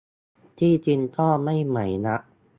[0.59, 2.21] ที่จริงก็ไม่ใหม่นัก